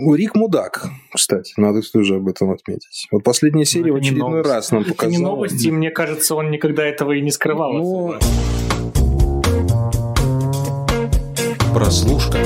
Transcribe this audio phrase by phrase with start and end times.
[0.00, 3.08] Рик мудак, кстати, надо тоже об этом отметить.
[3.10, 5.10] Вот последняя серия в очередной раз нам показала.
[5.10, 7.72] Это не новости, мне кажется, он никогда этого и не скрывал.
[7.72, 8.14] Ну...
[11.74, 12.38] Прослушка.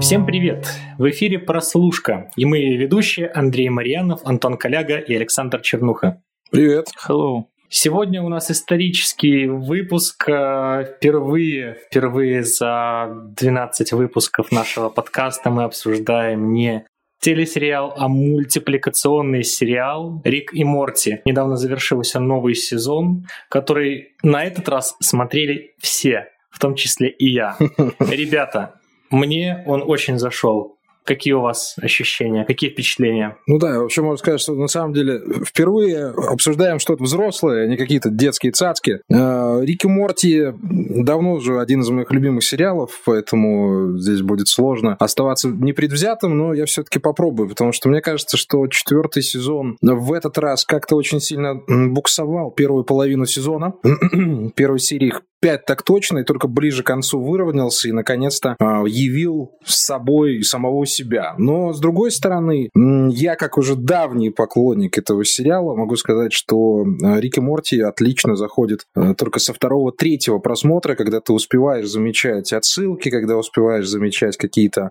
[0.00, 0.68] Всем привет!
[0.98, 6.22] В эфире «Прослушка» и мы ведущие Андрей Марьянов, Антон Коляга и Александр Чернуха.
[6.50, 6.88] Привет!
[7.08, 7.44] Hello!
[7.68, 10.28] Сегодня у нас исторический выпуск.
[10.28, 16.86] Э, впервые, впервые за 12 выпусков нашего подкаста мы обсуждаем не
[17.20, 21.22] телесериал, а мультипликационный сериал «Рик и Морти».
[21.24, 27.56] Недавно завершился новый сезон, который на этот раз смотрели все, в том числе и я.
[27.98, 28.74] Ребята,
[29.10, 30.73] мне он очень зашел.
[31.04, 33.36] Какие у вас ощущения, какие впечатления?
[33.46, 37.76] Ну да, вообще можно сказать, что на самом деле впервые обсуждаем что-то взрослое, а не
[37.76, 39.00] какие-то детские цацки.
[39.10, 45.48] Э, Рики Морти давно уже один из моих любимых сериалов, поэтому здесь будет сложно оставаться
[45.48, 50.64] непредвзятым, но я все-таки попробую, потому что мне кажется, что четвертый сезон в этот раз
[50.64, 53.74] как-то очень сильно буксовал первую половину сезона.
[54.56, 55.12] Первой серии
[55.44, 60.42] 5 так точно, и только ближе к концу выровнялся и, наконец-то, а, явил с собой
[60.42, 61.34] самого себя.
[61.36, 67.20] Но, с другой стороны, я, как уже давний поклонник этого сериала, могу сказать, что а,
[67.20, 73.10] Рик и Морти отлично заходит а, только со второго-третьего просмотра, когда ты успеваешь замечать отсылки,
[73.10, 74.90] когда успеваешь замечать какие-то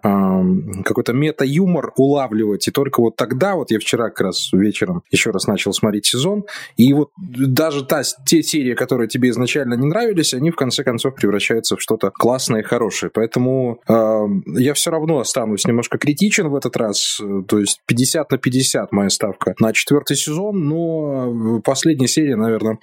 [0.86, 5.48] какой-то мета-юмор улавливать, и только вот тогда, вот я вчера как раз вечером еще раз
[5.48, 6.46] начал смотреть сезон,
[6.78, 11.16] и вот даже та, те серии, которые тебе изначально не нравились, они в конце концов
[11.16, 13.10] превращаются в что-то классное и хорошее.
[13.14, 14.26] Поэтому э,
[14.60, 17.22] я все равно останусь немножко критичен в этот раз.
[17.48, 22.78] То есть 50 на 50 моя ставка на четвертый сезон, но последняя серия, наверное,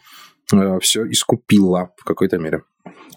[0.54, 2.62] э, все искупила в какой-то мере.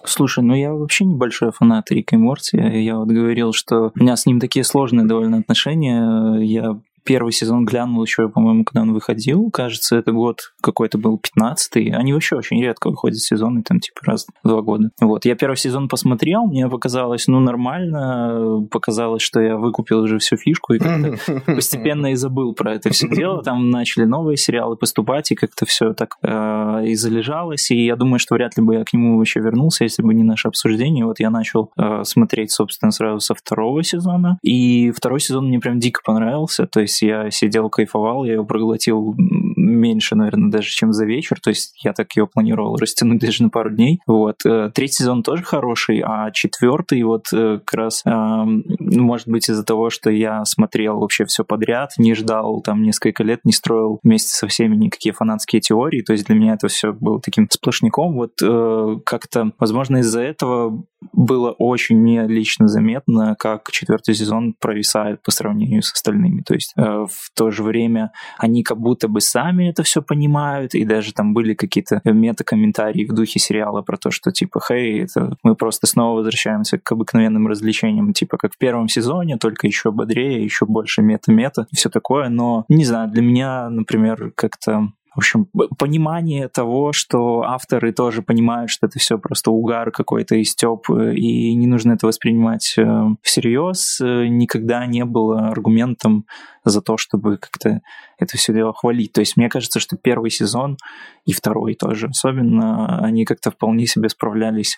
[0.04, 2.58] Слушай, ну я вообще небольшой фанат Рика и Морти.
[2.58, 6.38] Я вот говорил, что у меня с ним такие сложные довольно отношения.
[6.42, 9.50] Я первый сезон глянул еще, по-моему, когда он выходил.
[9.52, 11.92] Кажется, это год какой-то был 15-й.
[11.92, 14.90] Они вообще очень редко выходят сезоны, там типа раз в два года.
[15.00, 15.26] Вот.
[15.26, 18.66] Я первый сезон посмотрел, мне показалось, ну, нормально.
[18.72, 21.18] Показалось, что я выкупил уже всю фишку и как-то
[21.56, 23.44] постепенно и забыл про это все дело.
[23.44, 27.72] Там начали новые сериалы поступать, и как-то все так э, и залежалось.
[27.72, 30.24] И я думаю, что вряд ли бы я к нему вообще вернулся, если бы не
[30.24, 31.06] наше обсуждение.
[31.06, 34.38] Вот я начал э, смотреть, собственно, сразу со второго сезона.
[34.42, 36.68] И второй сезон мне прям дико понравился.
[36.68, 41.40] То есть есть я сидел, кайфовал, я ее проглотил меньше, наверное, даже, чем за вечер,
[41.42, 44.00] то есть я так ее планировал растянуть даже на пару дней.
[44.08, 44.38] Вот.
[44.46, 49.90] Э, третий сезон тоже хороший, а четвертый вот э, как раз, может быть, из-за того,
[49.90, 54.48] что я смотрел вообще все подряд, не ждал там несколько лет, не строил вместе со
[54.48, 58.16] всеми никакие фанатские теории, то есть для меня это все было таким сплошняком.
[58.16, 65.22] Вот э, как-то, возможно, из-за этого было очень мне лично заметно, как четвертый сезон провисает
[65.22, 66.42] по сравнению с остальными.
[66.42, 70.76] То есть э, в то же время они как будто бы сами это все понимают,
[70.76, 75.36] и даже там были какие-то мета-комментарии в духе сериала про то, что типа, хей, это
[75.44, 80.44] мы просто снова возвращаемся к обыкновенным развлечениям, типа как в первом сезоне, только еще бодрее,
[80.44, 82.30] еще больше мета-мета и все такое.
[82.30, 85.48] Но не знаю, для меня, например, как-то в общем,
[85.78, 91.14] понимание того, что авторы тоже понимают, что это все просто угар какой-то и степ, э,
[91.14, 96.26] и не нужно это воспринимать э, всерьез, э, никогда не было аргументом
[96.66, 97.82] за то, чтобы как-то
[98.18, 99.14] это все дело хвалить.
[99.14, 100.78] То есть мне кажется, что первый сезон
[101.26, 104.78] и второй тоже особенно, они как-то вполне себе справлялись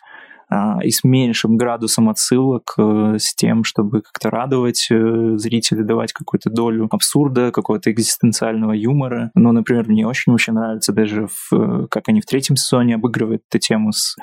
[0.84, 6.50] и с меньшим градусом отсылок, э, с тем, чтобы как-то радовать э, зрителя, давать какую-то
[6.50, 9.32] долю абсурда, какого-то экзистенциального юмора.
[9.34, 13.42] Ну, например, мне очень вообще нравится даже, в, э, как они в третьем сезоне обыгрывают
[13.50, 14.16] эту тему с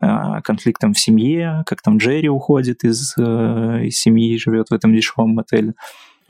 [0.00, 4.94] а, конфликтом в семье, как там Джерри уходит из, из семьи и живет в этом
[4.94, 5.74] дешевом мотеле.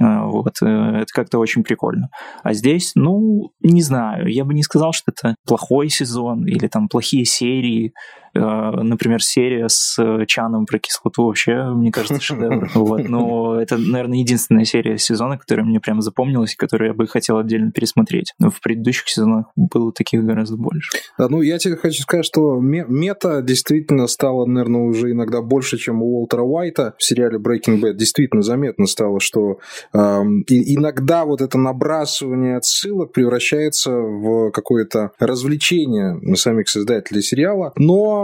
[0.00, 2.08] А, вот, это как-то очень прикольно.
[2.42, 6.88] А здесь, ну, не знаю, я бы не сказал, что это плохой сезон или там
[6.88, 7.92] плохие серии.
[8.34, 9.96] Э, например, серия с
[10.26, 12.70] Чаном про кислоту вообще, мне кажется, шедевр.
[12.78, 13.08] Вот.
[13.08, 17.70] Но это, наверное, единственная серия сезона, которая мне прям запомнилась, которую я бы хотел отдельно
[17.72, 18.34] пересмотреть.
[18.38, 20.90] Но в предыдущих сезонах было таких гораздо больше.
[21.18, 26.02] Да, ну, я тебе хочу сказать, что мета действительно стала, наверное, уже иногда больше, чем
[26.02, 27.94] у Уолтера Уайта в сериале Breaking Bad.
[27.94, 29.58] Действительно заметно стало, что
[29.94, 37.72] и иногда вот это набрасывание отсылок превращается в какое-то развлечение самих создателей сериала.
[37.76, 38.17] Но,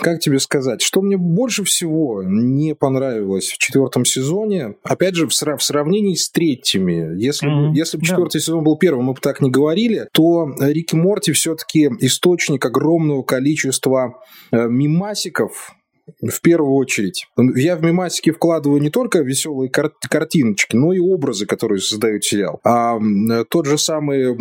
[0.00, 5.30] как тебе сказать, что мне больше всего не понравилось в четвертом сезоне, опять же, в,
[5.30, 7.20] сра- в сравнении с третьими.
[7.20, 7.74] Если, mm-hmm.
[7.74, 8.42] если бы четвертый yeah.
[8.42, 13.22] сезон был первым, мы бы так не говорили, то Рик и Морти все-таки источник огромного
[13.22, 14.20] количества
[14.52, 15.74] э, мимасиков,
[16.20, 17.26] в первую очередь.
[17.56, 22.60] Я в мемасики вкладываю не только веселые кар- картиночки, но и образы, которые создают сериал.
[22.64, 22.98] А
[23.48, 24.36] тот же самый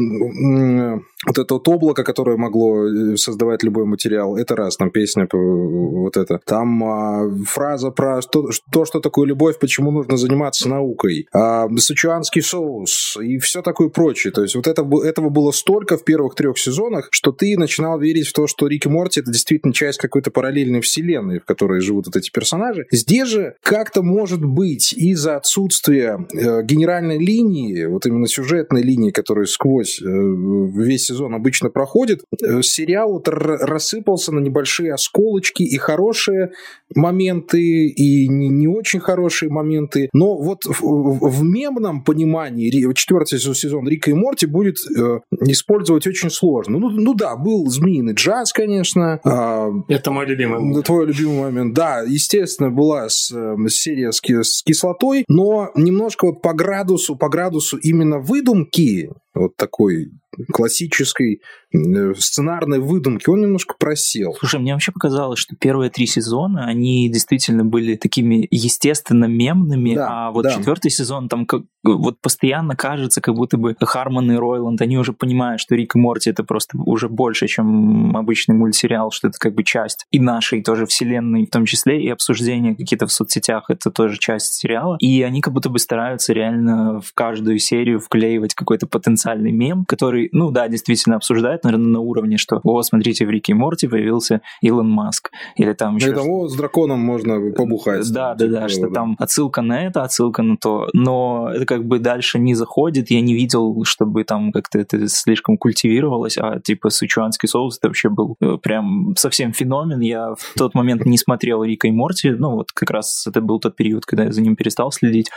[1.25, 6.15] вот это вот облако, которое могло э, создавать любой материал, это раз, там песня вот
[6.15, 6.39] это.
[6.45, 11.27] Там а, фраза про то, то, что такое любовь, почему нужно заниматься наукой.
[11.33, 14.31] А, сычуанский соус и все такое прочее.
[14.31, 18.27] То есть вот это, этого было столько в первых трех сезонах, что ты начинал верить
[18.27, 22.07] в то, что Рик и Морти это действительно часть какой-то параллельной вселенной, в которой живут
[22.07, 22.85] вот эти персонажи.
[22.91, 29.45] Здесь же как-то может быть из-за отсутствия э, генеральной линии, вот именно сюжетной линии, которая
[29.45, 36.51] сквозь э, весь сезон обычно проходит, э, сериал вот рассыпался на небольшие осколочки и хорошие
[36.95, 40.09] моменты, и не, не очень хорошие моменты.
[40.13, 46.29] Но вот в, в мемном понимании четвертый сезон Рика и Морти будет э, использовать очень
[46.29, 46.79] сложно.
[46.79, 49.19] Ну, ну да, был змеиный джаз, конечно.
[49.23, 50.83] Э, Это мой любимый.
[50.83, 51.73] Твой любимый момент.
[51.73, 57.29] Да, естественно, была с, э, серия с, с кислотой, но немножко вот по градусу, по
[57.29, 60.11] градусу именно выдумки вот такой
[60.51, 61.41] классической
[61.73, 64.35] э, сценарной выдумки, он немножко просел.
[64.39, 70.27] Слушай, мне вообще показалось, что первые три сезона, они действительно были такими естественно мемными, да,
[70.27, 70.53] а вот да.
[70.53, 75.13] четвертый сезон там как, вот постоянно кажется, как будто бы Харман и Ройланд, они уже
[75.13, 79.55] понимают, что Рик и Морти это просто уже больше, чем обычный мультсериал, что это как
[79.55, 83.89] бы часть и нашей тоже вселенной, в том числе и обсуждения какие-то в соцсетях, это
[83.91, 84.97] тоже часть сериала.
[84.99, 88.87] И они как будто бы стараются реально в каждую серию вклеивать какой-то
[89.27, 93.51] потенциальный мем, который ну да, действительно обсуждают, наверное, на уровне, что, о, смотрите, в Рике
[93.51, 95.31] и Морти появился Илон Маск.
[95.55, 96.11] Или там еще...
[96.11, 98.11] Это, о, с драконом можно побухать.
[98.11, 100.87] Да, да, да, что там отсылка на это, отсылка на то.
[100.93, 103.11] Но это как бы дальше не заходит.
[103.11, 108.09] Я не видел, чтобы там как-то это слишком культивировалось, а типа сычуанский соус это вообще
[108.09, 109.99] был э, прям совсем феномен.
[109.99, 113.59] Я в тот момент не смотрел Рика и Морти, ну вот как раз это был
[113.59, 115.29] тот период, когда я за ним перестал следить.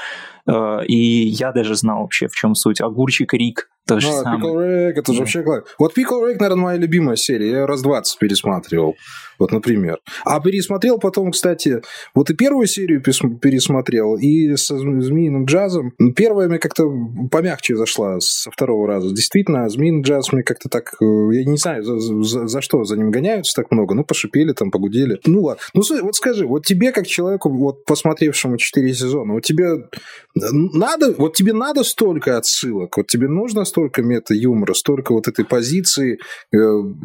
[0.46, 2.80] Э, и я даже знал вообще, в чем суть.
[2.80, 4.40] Огурчик Рик, то же ну, самое.
[4.40, 5.64] Pickle Rick, это же вообще классно.
[5.78, 7.50] Вот Pickle Rick, наверное, моя любимая серия.
[7.50, 8.96] Я раз 20 пересматривал.
[9.40, 9.98] Вот, например.
[10.24, 11.80] А пересмотрел потом, кстати,
[12.14, 15.92] вот и первую серию пересмотрел, и со «Змеиным джазом».
[16.14, 16.84] Первая мне как-то
[17.30, 19.14] помягче зашла со второго раза.
[19.14, 20.94] Действительно, «Змеиный джаз» мне как-то так...
[21.00, 23.94] Э, я не знаю, за, за, за что за ним гоняются так много.
[23.94, 25.18] Ну, пошипели там, погудели.
[25.24, 25.62] Ну, ладно.
[25.72, 29.88] Ну, вот скажи, вот тебе, как человеку, вот посмотревшему четыре сезона, вот тебе
[30.34, 36.18] надо, вот тебе надо столько отсылок, вот тебе нужно столько мета-юмора, столько вот этой позиции
[36.52, 36.56] э,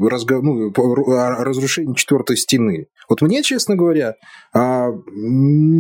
[0.06, 0.42] разго...
[0.42, 2.88] ну, разрушения четвертой стены.
[3.10, 4.16] Вот мне, честно говоря,
[4.54, 4.89] а,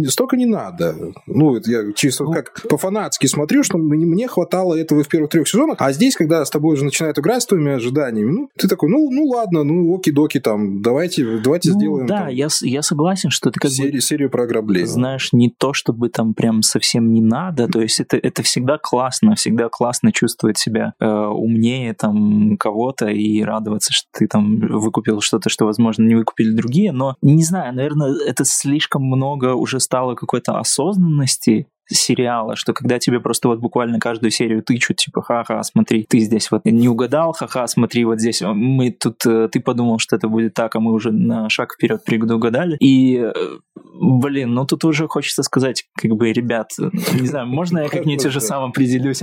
[0.07, 0.95] столько не надо.
[1.25, 5.47] Ну, это я чисто ну, как по-фанатски смотрю, что мне хватало этого в первых трех
[5.47, 8.89] сезонах, а здесь, когда с тобой уже начинают играть с твоими ожиданиями, ну, ты такой,
[8.89, 12.05] ну, ну ладно, ну, оки-доки там, давайте, давайте ну, сделаем.
[12.05, 14.01] Да, там, я, я согласен, что ты как серию, бы...
[14.01, 14.87] Серию про ограбление.
[14.87, 19.35] Знаешь, не то, чтобы там прям совсем не надо, то есть это, это всегда классно,
[19.35, 25.49] всегда классно чувствовать себя э, умнее там кого-то и радоваться, что ты там выкупил что-то,
[25.49, 30.59] что, возможно, не выкупили другие, но, не знаю, наверное, это слишком много уже стало какой-то
[30.59, 36.19] осознанности сериала, что когда тебе просто вот буквально каждую серию тычут, типа, ха-ха, смотри, ты
[36.19, 40.27] здесь вот не угадал, ха-ха, смотри, вот здесь мы тут, э, ты подумал, что это
[40.27, 42.77] будет так, а мы уже на шаг вперед предугадали.
[42.79, 43.33] И, э,
[43.75, 48.41] блин, ну тут уже хочется сказать, как бы, ребят, не знаю, можно я как-нибудь уже
[48.41, 49.21] сам определюсь,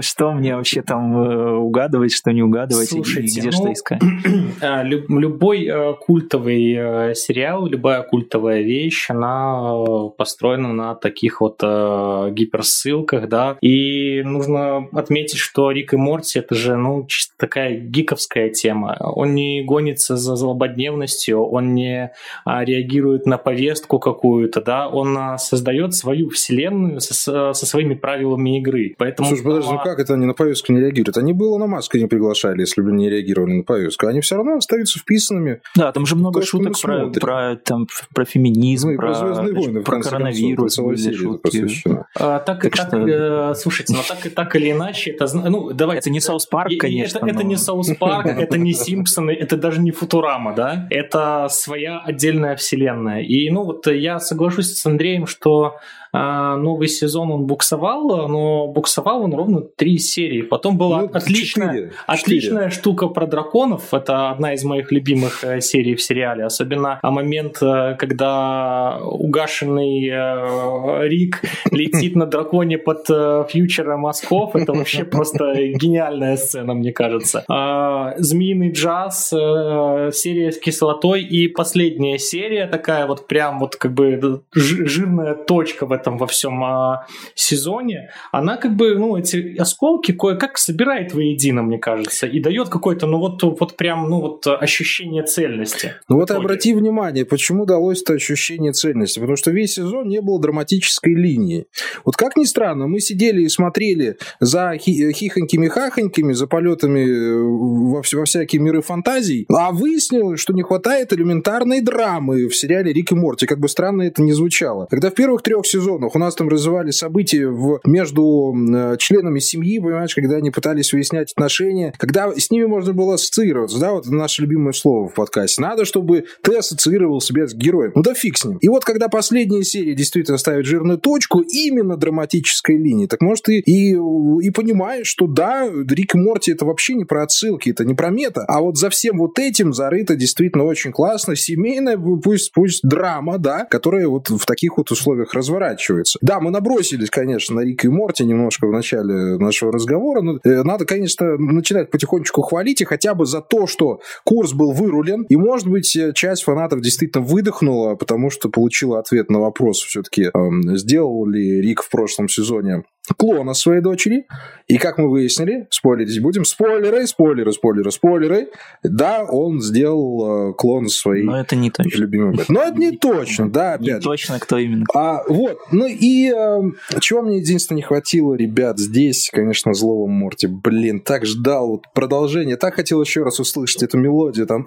[0.00, 4.02] что мне вообще там э, угадывать, что не угадывать, и где что ну, искать?
[4.60, 9.72] А, любой культовый сериал, любая культовая вещь, она
[10.16, 13.56] построена на таких вот вот э, гиперссылках, да.
[13.60, 18.96] И нужно отметить, что Рик и Морти это же, ну, чисто такая гиковская тема.
[19.00, 22.12] Он не гонится за злободневностью, он не
[22.44, 28.58] а, реагирует на повестку какую-то, да, он а, создает свою вселенную со, со своими правилами
[28.58, 28.94] игры.
[28.98, 31.16] Поэтому Слушай, подожди, ну как это они на повестку не реагируют?
[31.16, 34.06] Они было на Маску не приглашали, если бы не реагировали на повестку.
[34.06, 35.60] Они все равно остаются вписанными.
[35.76, 39.82] Да, там же много то, шуток про, про, там, про феминизм, ну, про, про, войны,
[39.82, 40.76] про коронавирус.
[40.76, 42.06] Концов, посвящена.
[42.18, 46.00] А, так так, так э, слушайте, но так так или иначе, это, ну, давайте.
[46.00, 47.18] Это не South Park, конечно.
[47.18, 47.32] Это, но...
[47.32, 50.86] это не South Park, это не Симпсоны, это даже не Футурама, да?
[50.90, 53.20] Это своя отдельная вселенная.
[53.22, 55.78] И, ну, вот я соглашусь с Андреем, что
[56.14, 60.42] новый сезон он буксовал, но буксовал он ровно три серии.
[60.42, 61.94] Потом была ну, отличная, 4, 4.
[62.06, 63.92] отличная штука про драконов.
[63.92, 66.44] Это одна из моих любимых э, серий в сериале.
[66.44, 73.06] Особенно момент, э, когда угашенный э, Рик летит на драконе под
[73.50, 74.54] фьючера мазков.
[74.54, 77.44] Это вообще просто гениальная сцена, мне кажется.
[77.48, 84.42] А, Змеиный джаз, серия с кислотой и последняя серия такая вот прям вот как бы
[84.54, 88.10] жирная точка в этом во всем а, сезоне.
[88.32, 93.18] Она как бы, ну, эти осколки кое-как собирает воедино, мне кажется, и дает какое-то, ну
[93.18, 95.94] вот, вот прям, ну вот ощущение цельности.
[96.08, 99.18] Ну вот обрати внимание, почему далось это ощущение цельности?
[99.18, 101.66] Потому что весь сезон не было драматической линии.
[102.04, 108.24] Вот как ни странно, мы сидели и смотрели за хихонькими-хахонькими, за полетами э, во, во
[108.24, 113.46] всякие миры фантазий, а выяснилось, что не хватает элементарной драмы в сериале Рик и Морти.
[113.46, 114.86] Как бы странно это не звучало.
[114.90, 119.78] Когда в первых трех сезонах у нас там развивались события в, между э, членами семьи,
[119.78, 124.42] понимаешь, когда они пытались выяснять отношения, когда с ними можно было ассоциироваться, да, вот наше
[124.42, 125.60] любимое слово в подкасте.
[125.60, 127.92] Надо, чтобы ты ассоциировал себя с героем.
[127.94, 128.58] Ну да фиг с ним.
[128.58, 133.58] И вот когда последняя серия действительно ставит жирную точку именно драматической линии, так может и,
[133.60, 137.94] и, и понимаешь, что да, Рик и Морти это вообще не про отсылки, это не
[137.94, 142.80] про мета, а вот за всем вот этим зарыто действительно очень классно, семейная, пусть, пусть
[142.82, 145.83] драма, да, которая вот в таких вот условиях разворачивается.
[146.20, 150.62] Да, мы набросились, конечно, на Рика и Морти немножко в начале нашего разговора, но э,
[150.62, 155.36] надо, конечно, начинать потихонечку хвалить и хотя бы за то, что курс был вырулен, и,
[155.36, 160.30] может быть, э, часть фанатов действительно выдохнула, потому что получила ответ на вопрос все-таки, э,
[160.76, 162.84] сделал ли Рик в прошлом сезоне
[163.16, 164.26] клона своей дочери.
[164.66, 168.48] И как мы выяснили, спойлерить будем, спойлеры, спойлеры, спойлеры, спойлеры.
[168.82, 171.98] Да, он сделал э, клон своей Но это не точно.
[171.98, 172.38] любимой.
[172.48, 174.86] Но это не точно, да, опять Не точно, кто именно.
[174.94, 176.60] А, вот, ну и э,
[177.00, 180.46] чего мне единственное не хватило, ребят, здесь, конечно, злого Морти.
[180.46, 184.64] Блин, так ждал вот продолжение, так хотел еще раз услышать эту мелодию, там,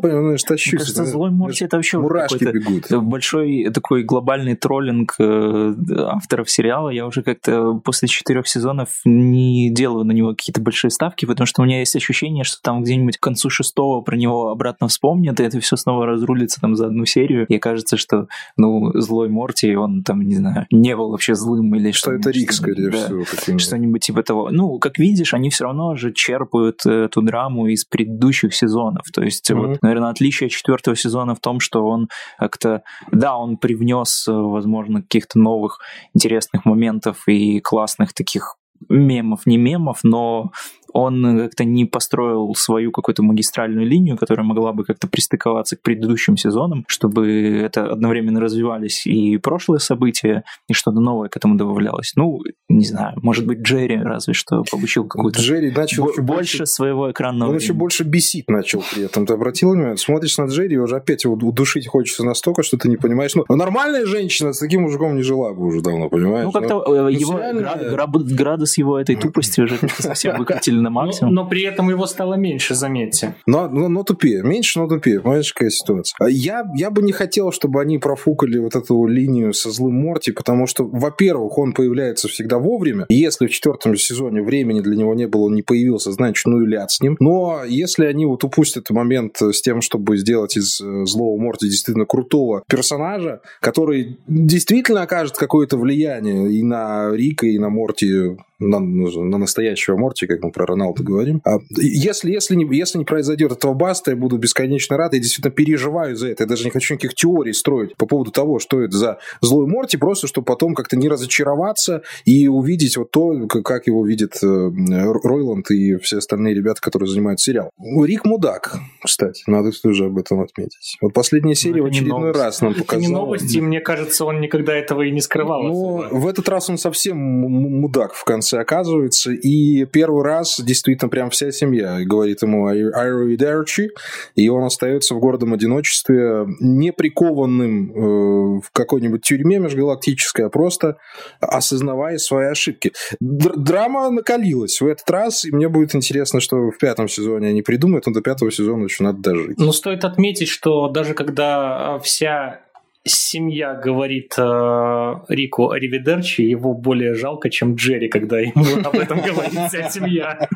[0.00, 0.72] понимаешь, тащусь.
[0.72, 2.90] Мне кажется, злой Морти это вообще мурашки бегут.
[2.90, 5.74] Большой такой глобальный троллинг э,
[6.08, 6.90] авторов сериала.
[6.90, 11.62] Я уже как-то после четырех сезонов не делаю на него какие-то большие ставки, потому что
[11.62, 15.42] у меня есть ощущение, что там где-нибудь к концу шестого про него обратно вспомнят, и
[15.42, 17.46] это все снова разрулится там за одну серию.
[17.46, 21.90] И кажется, что, ну, злой Морти, он там, не знаю, не был вообще злым или
[21.92, 22.10] что.
[22.10, 23.58] Что это Рик, скорее да, всего.
[23.58, 24.48] Что-нибудь типа того.
[24.50, 29.06] Ну, как видишь, они все равно же черпают эту драму из предыдущих сезонов.
[29.12, 29.66] То есть, mm-hmm.
[29.66, 35.38] вот, наверное, отличие четвертого сезона в том, что он как-то, да, он привнес, возможно, каких-то
[35.38, 35.80] новых
[36.14, 38.56] интересных моментов и классных таких
[38.88, 40.52] мемов, не мемов, но
[40.92, 46.36] он как-то не построил свою какую-то магистральную линию, которая могла бы как-то пристыковаться к предыдущим
[46.36, 52.12] сезонам, чтобы это одновременно развивались и прошлые события, и что-то новое к этому добавлялось.
[52.16, 55.40] Ну, не знаю, может быть, Джерри разве что получил какую-то...
[55.40, 59.26] Джерри начал бо- больше своего экранного Он еще больше бесит начал при этом.
[59.26, 59.96] Ты обратил внимание?
[59.96, 63.34] Смотришь на Джерри, уже опять его удушить хочется настолько, что ты не понимаешь.
[63.34, 66.46] Ну, нормальная женщина с таким мужиком не жила бы уже давно, понимаешь?
[66.46, 71.34] Ну, как-то Но, э, его град, градус его этой тупости уже совсем выкатили на максимум.
[71.34, 73.34] Но, но при этом его стало меньше, заметьте.
[73.46, 74.42] Но, но, но тупее.
[74.42, 75.20] Меньше, но тупее.
[75.20, 76.16] Понимаешь, какая ситуация?
[76.20, 80.32] А я, я бы не хотел, чтобы они профукали вот эту линию со злым Морти,
[80.32, 83.06] потому что, во-первых, он появляется всегда вовремя.
[83.08, 86.66] Если в четвертом сезоне времени для него не было, он не появился, значит, ну и
[86.66, 87.16] ляд с ним.
[87.20, 92.06] Но если они вот упустят момент с тем, чтобы сделать из э, злого Морти действительно
[92.06, 99.38] крутого персонажа, который действительно окажет какое-то влияние и на Рика, и на Морти на, на
[99.38, 101.40] настоящего Морти, как мы про Роналду говорим.
[101.44, 105.14] А если, если, не, если не произойдет этого баста, я буду бесконечно рад.
[105.14, 106.44] Я действительно переживаю за это.
[106.44, 109.96] Я даже не хочу никаких теорий строить по поводу того, что это за злой Морти,
[109.96, 115.70] просто чтобы потом как-то не разочароваться и увидеть вот то, как его видит э, Ройланд
[115.70, 117.70] и все остальные ребята, которые занимают сериал.
[117.78, 120.98] Рик мудак, кстати, надо тоже об этом отметить.
[121.00, 123.00] Вот последняя серия в очередной раз нам показала.
[123.00, 125.62] Это не новости, мне кажется, он никогда этого и не скрывал.
[125.62, 131.30] Но в этот раз он совсем мудак в конце оказывается, и первый раз действительно прям
[131.30, 133.88] вся семья говорит ему «Arrivederci»,
[134.34, 140.96] и он остается в гордом одиночестве, не прикованным э, в какой-нибудь тюрьме межгалактической, а просто
[141.40, 142.92] осознавая свои ошибки.
[143.20, 148.06] Драма накалилась в этот раз, и мне будет интересно, что в пятом сезоне они придумают,
[148.06, 149.58] но до пятого сезона еще надо дожить.
[149.58, 152.60] Ну, стоит отметить, что даже когда вся
[153.04, 159.58] семья говорит э, Рику Аривидерчи, его более жалко, чем Джерри, когда ему об этом говорит
[159.68, 160.48] вся семья.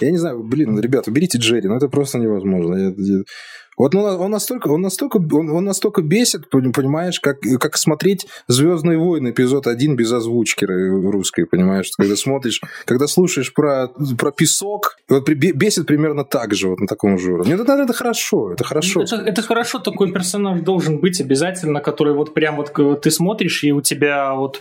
[0.00, 2.94] Я не знаю, блин, ребята, уберите Джерри, ну это просто невозможно.
[3.76, 8.98] Вот он, он настолько, он настолько, он, он настолько бесит, понимаешь, как, как смотреть Звездные
[8.98, 11.90] войны эпизод один без озвучки русской, понимаешь?
[11.96, 17.18] Когда смотришь, когда слушаешь про, про песок, вот бесит примерно так же, вот на таком
[17.18, 17.54] же уровне.
[17.54, 19.02] Это, это хорошо, это хорошо.
[19.02, 23.72] Это, это хорошо, такой персонаж должен быть обязательно, который вот прям вот ты смотришь, и
[23.72, 24.60] у тебя вот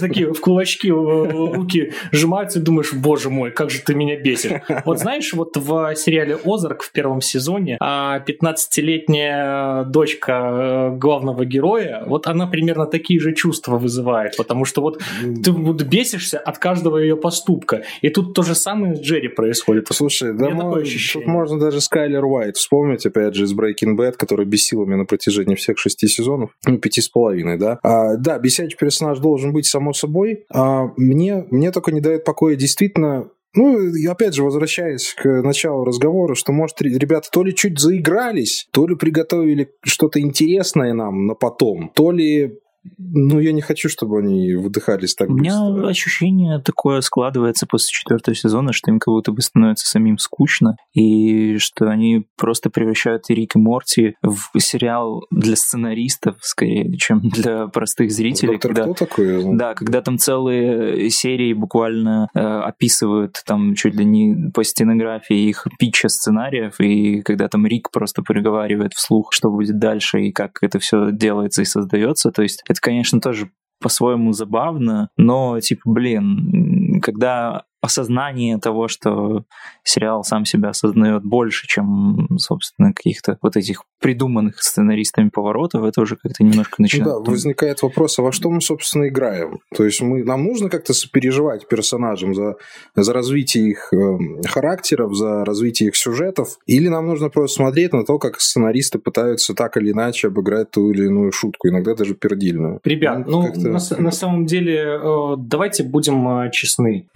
[0.00, 4.52] такие в кулачки руки сжимаются, и думаешь, боже мой, как же ты меня бесишь.
[4.84, 7.76] Вот знаешь, вот в сериале «Озарк» в первом сезоне
[8.16, 15.00] 15-летняя дочка э, главного героя, вот она примерно такие же чувства вызывает, потому что вот
[15.42, 17.82] ты вот бесишься от каждого ее поступка.
[18.02, 19.88] И тут то же самое с Джерри происходит.
[19.90, 24.84] Слушай, да, тут можно даже Скайлер Уайт вспомнить, опять же, из Breaking Bad, который бесил
[24.86, 27.78] меня на протяжении всех шести сезонов, ну, пяти с половиной, да.
[27.82, 30.44] А, да, бесячий персонаж должен быть, само собой.
[30.50, 36.34] А, мне, мне только не дает покоя действительно ну, опять же, возвращаясь к началу разговора,
[36.34, 41.90] что, может, ребята то ли чуть заигрались, то ли приготовили что-то интересное нам на потом,
[41.94, 42.58] то ли
[42.96, 45.88] ну, я не хочу, чтобы они выдыхались так У меня быстро.
[45.88, 51.58] ощущение такое складывается после четвертого сезона, что им как будто бы становится самим скучно, и
[51.58, 58.10] что они просто превращают Рик и Морти в сериал для сценаристов, скорее, чем для простых
[58.10, 58.52] зрителей.
[58.52, 59.56] Доктор когда, кто такой?
[59.56, 65.66] Да, когда там целые серии буквально э, описывают там чуть ли не по стенографии их
[65.78, 70.78] питча сценариев, и когда там Рик просто приговаривает вслух, что будет дальше и как это
[70.78, 77.64] все делается и создается, то есть это, конечно, тоже по-своему забавно, но, типа, блин, когда
[77.80, 79.44] осознание того, что
[79.84, 86.16] сериал сам себя осознает больше, чем, собственно, каких-то вот этих придуманных сценаристами поворотов, это уже
[86.16, 87.18] как-то немножко начинает...
[87.18, 89.60] Ну да, возникает вопрос, а во что мы, собственно, играем?
[89.74, 92.56] То есть мы, нам нужно как-то сопереживать персонажам за,
[92.94, 98.04] за развитие их э, характеров, за развитие их сюжетов, или нам нужно просто смотреть на
[98.04, 102.80] то, как сценаристы пытаются так или иначе обыграть ту или иную шутку, иногда даже пердильную.
[102.84, 107.08] Ребят, ну, ну на, на самом деле, э, давайте будем э, честны.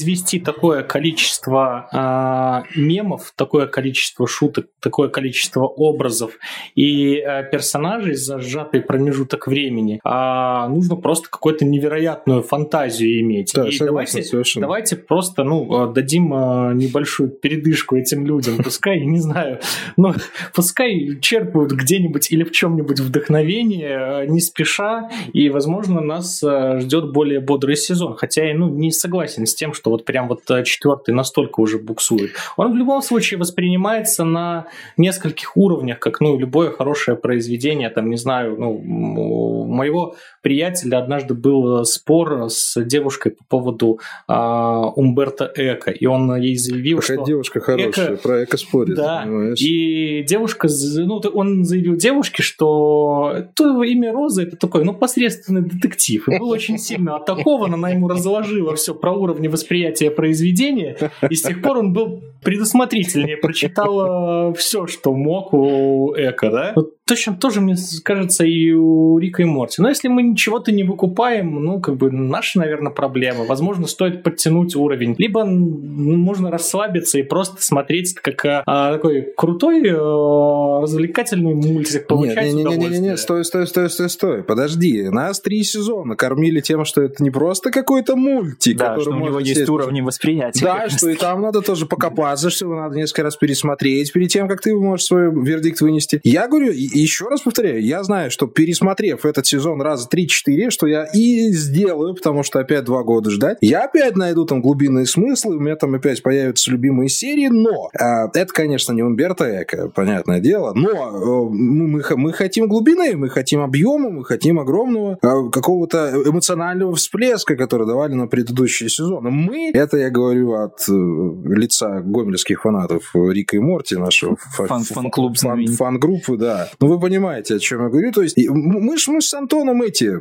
[0.00, 6.38] Произвести такое количество э, мемов, такое количество шуток, такое количество образов,
[6.74, 13.52] и э, персонажей за сжатый промежуток времени, а нужно просто какую-то невероятную фантазию иметь.
[13.54, 14.66] Да, и согласен, давайте, совершенно.
[14.66, 18.56] давайте просто ну, э, дадим э, небольшую передышку этим людям.
[18.64, 19.60] Пускай, не знаю,
[19.98, 20.14] ну,
[20.54, 27.12] пускай черпают где-нибудь или в чем-нибудь вдохновение, э, не спеша, и, возможно, нас э, ждет
[27.12, 28.16] более бодрый сезон.
[28.16, 31.78] Хотя я ну, не согласен с тем, что вот прям вот э, четвертый настолько уже
[31.78, 32.32] буксует.
[32.56, 38.16] Он в любом случае воспринимается на нескольких уровнях, как, ну, любое хорошее произведение, там, не
[38.16, 45.90] знаю, ну, у моего приятеля однажды был спор с девушкой по поводу а, Умберто Эко,
[45.90, 47.26] и он ей заявил, Какая что...
[47.26, 48.16] девушка хорошая, Эко...
[48.16, 49.60] про Эко спорит, Да, понимаешь?
[49.60, 56.28] и девушка, ну, он заявил девушке, что то имя Роза это такой, ну, посредственный детектив,
[56.28, 59.79] и был очень сильно атакован, она ему разложила все про уровни восприятия
[60.10, 60.96] произведения,
[61.28, 66.72] и с тех пор он был предусмотрительнее, прочитал все, что мог у Эко, да?
[66.76, 69.82] Вот точно тоже, мне кажется, и у Рика и Морти.
[69.82, 73.46] Но если мы ничего-то не выкупаем, ну, как бы, наши, наверное, проблемы.
[73.46, 75.16] Возможно, стоит подтянуть уровень.
[75.18, 82.54] Либо можно расслабиться и просто смотреть как а, такой крутой, а, развлекательный мультик, получать нет,
[82.54, 84.42] не, не, не, не, не, стой, стой, стой, стой, стой.
[84.44, 89.10] Подожди, нас три сезона кормили тем, что это не просто какой-то мультик, да, который что
[89.10, 90.64] у него есть уровни восприятия.
[90.64, 94.46] Да, что и там надо тоже покопаться, что его надо несколько раз пересмотреть перед тем,
[94.46, 96.20] как ты можешь свой вердикт вынести.
[96.22, 96.70] Я говорю,
[97.00, 102.14] еще раз повторяю, я знаю, что пересмотрев этот сезон раза 3-4, что я и сделаю,
[102.14, 105.94] потому что опять два года ждать, я опять найду там глубинные смыслы, у меня там
[105.94, 111.50] опять появятся любимые серии, но э, это, конечно, не Умберто Эко, понятное дело, но э,
[111.50, 117.86] мы, мы хотим глубины, мы хотим объема, мы хотим огромного э, какого-то эмоционального всплеска, который
[117.86, 119.30] давали на предыдущие сезоны.
[119.30, 125.66] Мы, это я говорю от э, лица гомельских фанатов Рика и Морти, нашего фан-клуб фан,
[125.66, 126.68] фан-группы, да.
[126.80, 128.12] Ну, вы понимаете, о чем я говорю.
[128.12, 130.20] То есть, мы ж, мы с Антоном эти,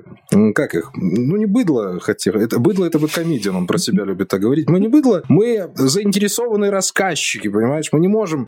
[0.53, 4.27] как их, ну, не быдло, хотя, это быдло, это бы комедиан, он про себя любит
[4.27, 4.69] так говорить.
[4.69, 7.89] Мы не быдло, мы заинтересованные рассказчики, понимаешь?
[7.91, 8.45] Мы не можем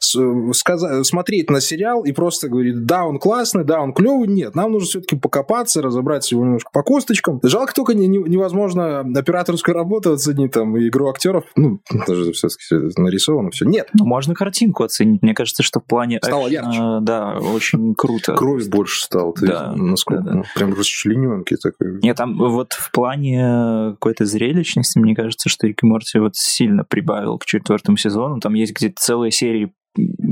[0.53, 4.27] сказать, смотреть на сериал и просто говорить, да, он классный, да, он клевый.
[4.27, 7.39] Нет, нам нужно все-таки покопаться, разобрать его немножко по косточкам.
[7.43, 11.45] Жалко только не, не, невозможно операторскую работу оценить, там, игру актеров.
[11.55, 13.65] Ну, даже все-таки нарисовано все.
[13.65, 13.89] Нет.
[13.97, 15.21] Ну, можно картинку оценить.
[15.21, 16.19] Мне кажется, что в плане...
[16.21, 16.79] Стало ярче.
[16.79, 18.10] Э, да, очень круто.
[18.19, 19.33] Кровь больше стала.
[19.33, 20.43] Ты да, насколько, да, да.
[20.55, 21.99] прям расчлененки такой.
[22.01, 26.83] Нет, там вот в плане какой-то зрелищности, мне кажется, что Рик и Морти вот сильно
[26.83, 28.39] прибавил к четвертому сезону.
[28.39, 29.73] Там есть где-то целые серии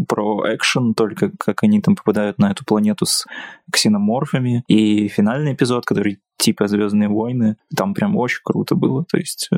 [0.07, 3.25] про экшен, только как они там попадают на эту планету с
[3.71, 4.63] ксеноморфами.
[4.67, 9.03] И финальный эпизод, который типа Звездные войны, там прям очень круто было.
[9.05, 9.57] То есть э,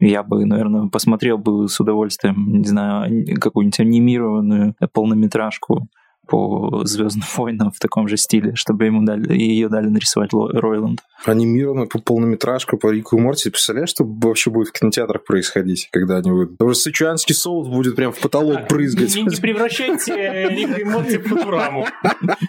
[0.00, 5.88] я бы, наверное, посмотрел бы с удовольствием, не знаю, какую-нибудь анимированную полнометражку
[6.26, 11.00] по Звездным войнам в таком же стиле, чтобы ему дали, ее дали нарисовать Ройланд.
[11.24, 13.50] Анимированную полнометражку по Рику и Морти.
[13.50, 16.52] Представляешь, что вообще будет в кинотеатрах происходить, когда они будут...
[16.52, 19.14] Потому что сычуанский соус будет прям в потолок а, брызгать.
[19.16, 21.86] Не, не превращайте Рика и Морти в Футураму.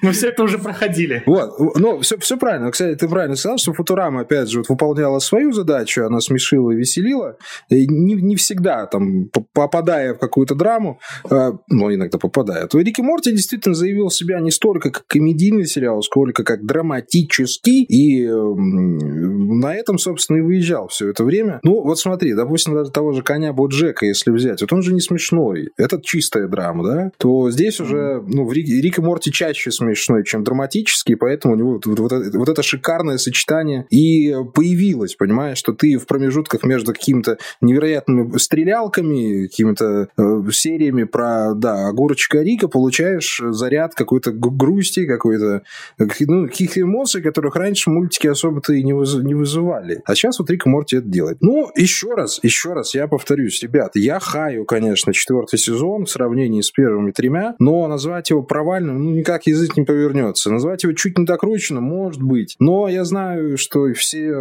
[0.02, 1.24] Мы все это уже проходили.
[1.26, 2.72] Вот, ну, все, все правильно.
[2.72, 6.76] Кстати, ты правильно сказал, что Футурама, опять же, вот, выполняла свою задачу, она смешила и
[6.76, 7.38] веселила.
[7.70, 13.00] И не, не всегда, там, попадая в какую-то драму, э, ну, иногда попадая, то Рик
[13.00, 18.28] и Морти действительно действительно заявил себя не столько как комедийный сериал, сколько как драматический, и
[18.28, 21.60] на этом, собственно, и выезжал все это время.
[21.64, 25.02] Ну, вот смотри, допустим, даже того же коня Боджека, если взять, вот он же не
[25.02, 29.72] смешной, это чистая драма, да, то здесь уже, ну, в Рик, Рик и Морти чаще
[29.72, 35.16] смешной, чем драматический, поэтому у него вот, вот, это, вот это шикарное сочетание и появилось,
[35.16, 42.42] понимаешь, что ты в промежутках между какими-то невероятными стрелялками, какими-то э, сериями про, да, огурчика
[42.42, 45.64] Рика получаешь заряд какой-то грусти, какой-то
[45.98, 50.02] ну, каких-то эмоций, которых раньше мультики особо-то и не, выз, не вызывали.
[50.06, 51.38] А сейчас вот Рик и Морти это делает.
[51.42, 56.62] Ну, еще раз, еще раз, я повторюсь, ребят, я хаю, конечно, четвертый сезон в сравнении
[56.62, 60.52] с первыми тремя, но назвать его провальным, ну, никак язык не повернется.
[60.52, 62.56] Назвать его чуть не докрученным, может быть.
[62.60, 64.34] Но я знаю, что все,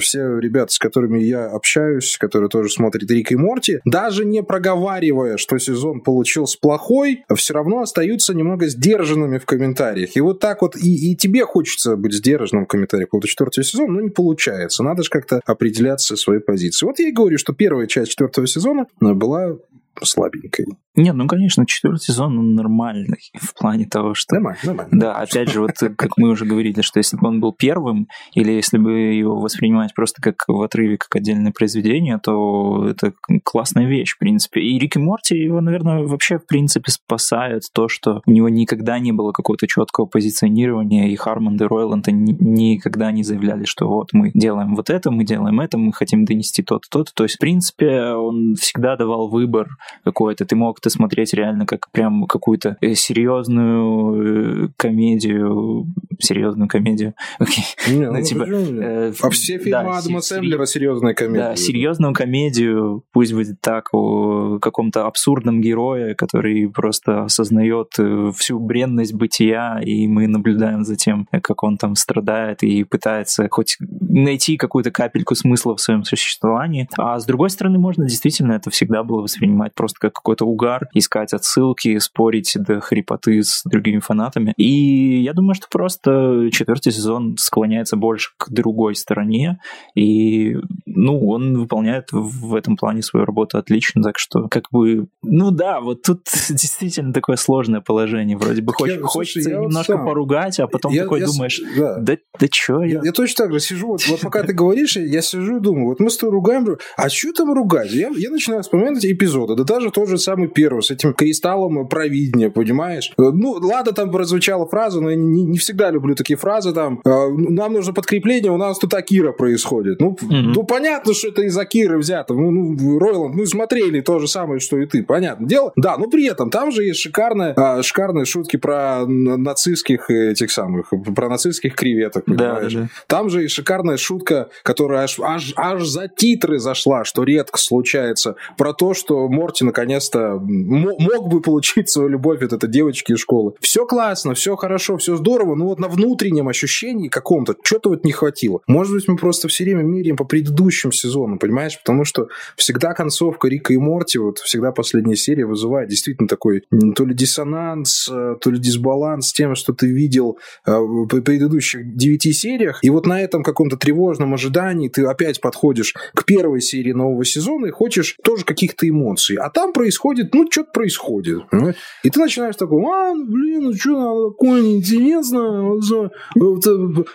[0.00, 5.36] все ребята, с которыми я общаюсь, которые тоже смотрят Рик и Морти, даже не проговаривая,
[5.36, 10.16] что сезон получился плохой, все равно остаются немного сдержанными в комментариях.
[10.16, 13.94] И вот так вот и, и тебе хочется быть сдержанным в комментариях по четвертого сезона,
[13.94, 14.82] но не получается.
[14.82, 16.88] Надо же как-то определяться своей позицией.
[16.88, 19.56] Вот я и говорю, что первая часть четвертого сезона была
[20.02, 20.66] слабенькой.
[20.96, 24.36] Нет, ну, конечно, четвертый сезон он нормальный в плане того, что...
[24.36, 24.90] Нормально, нормально.
[24.92, 28.52] Да, опять же, вот как мы уже говорили, что если бы он был первым, или
[28.52, 34.14] если бы его воспринимать просто как в отрыве, как отдельное произведение, то это классная вещь,
[34.14, 34.60] в принципе.
[34.60, 39.00] И Рик и Морти его, наверное, вообще, в принципе, спасает то, что у него никогда
[39.00, 44.30] не было какого-то четкого позиционирования, и Хармонд и Ройланд никогда не заявляли, что вот мы
[44.32, 47.12] делаем вот это, мы делаем это, мы хотим донести то-то, то-то.
[47.14, 49.68] То есть, в принципе, он всегда давал выбор
[50.04, 50.44] какой-то.
[50.44, 55.86] Ты мог это смотреть реально как прям какую-то э, серьезную э, комедию,
[56.18, 57.14] серьезную комедию.
[57.88, 61.40] Не, ну, типа, э, а все фильмы да, Адама Сэндлера серьезная комедия.
[61.40, 67.92] Да, серьезную комедию, пусть будет так, о каком-то абсурдном герое, который просто осознает
[68.36, 73.76] всю бренность бытия, и мы наблюдаем за тем, как он там страдает и пытается хоть
[73.80, 76.88] найти какую-то капельку смысла в своем существовании.
[76.96, 81.32] А с другой стороны, можно действительно это всегда было воспринимать просто как какой-то угар, искать
[81.32, 84.54] отсылки, спорить до хрипоты с другими фанатами.
[84.56, 89.58] И я думаю, что просто четвертый сезон склоняется больше к другой стороне,
[89.94, 90.56] и,
[90.86, 95.80] ну, он выполняет в этом плане свою работу отлично, так что, как бы, ну да,
[95.80, 98.36] вот тут действительно такое сложное положение.
[98.36, 101.60] Вроде бы хоч, я, хочется слушай, немножко вот поругать, а потом я, такой я, думаешь,
[101.76, 102.94] да, да, да чё я...
[102.94, 103.00] я...
[103.04, 106.00] Я точно так же сижу, вот, вот пока ты говоришь, я сижу и думаю, вот
[106.00, 107.92] мы с тобой ругаем, а что там ругать?
[107.92, 112.50] Я, я начинаю вспоминать эпизоды, да даже тот же самый первый, с этим кристаллом провидения,
[112.50, 113.12] понимаешь?
[113.16, 117.28] Ну, ладно, там прозвучала фраза, но я не, не всегда люблю такие фразы, там, «А,
[117.28, 120.00] нам нужно подкрепление, у нас тут Акира происходит.
[120.00, 120.52] Ну, mm-hmm.
[120.54, 122.34] ну понятно, что это из Акиры взято.
[122.34, 125.46] Ну, ну, Ройланд, ну, смотрели то же самое, что и ты, понятно.
[125.46, 130.50] Дело, да, но при этом там же есть шикарные, а, шикарные шутки про нацистских этих
[130.50, 132.72] самых, про нацистских креветок, понимаешь?
[132.72, 132.88] Да, да.
[133.06, 138.36] Там же и шикарная шутка, которая аж, аж, аж за титры зашла, что редко случается,
[138.56, 143.18] про то, что Морти наконец наконец-то мог бы получить свою любовь от этой девочки из
[143.18, 143.52] школы.
[143.60, 148.12] Все классно, все хорошо, все здорово, но вот на внутреннем ощущении каком-то что-то вот не
[148.12, 148.60] хватило.
[148.66, 151.78] Может быть, мы просто все время меряем по предыдущим сезонам, понимаешь?
[151.78, 156.64] Потому что всегда концовка Рика и Морти, вот всегда последняя серия вызывает действительно такой
[156.96, 161.94] то ли диссонанс, э, то ли дисбаланс с тем, что ты видел э, в предыдущих
[161.96, 162.80] девяти сериях.
[162.82, 167.66] И вот на этом каком-то тревожном ожидании ты опять подходишь к первой серии нового сезона
[167.66, 169.36] и хочешь тоже каких-то эмоций.
[169.44, 171.48] А там происходит, ну, что-то происходит.
[171.50, 171.76] Понимаешь?
[172.02, 175.80] И ты начинаешь такой, а, блин, ну что, такое неинтересно,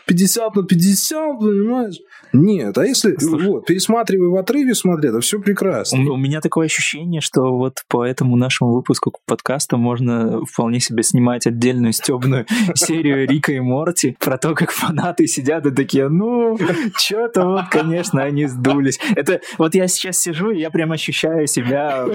[0.05, 1.99] 50 на 50, понимаешь?
[2.31, 5.99] Нет, а если Слушай, вот, пересматривай в отрыве, смотри, это все прекрасно.
[6.01, 10.79] У, у меня такое ощущение, ощущение, что вот по этому нашему выпуску подкаста можно вполне
[10.79, 16.09] себе снимать отдельную стебную серию Рика и Морти про то, как фанаты сидят и такие,
[16.09, 16.57] ну,
[16.95, 18.99] что-то вот, конечно, они сдулись.
[19.15, 22.05] Это вот я сейчас сижу, и я прям ощущаю себя